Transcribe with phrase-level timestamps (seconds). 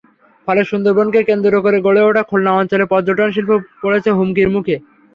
[0.47, 3.51] ফলে সুন্দরবনকে কেন্দ্র করে গড়ে ওঠা খুলনা অঞ্চলের পর্যটনশিল্প
[3.81, 4.75] পড়েছে হুমকির মুখে।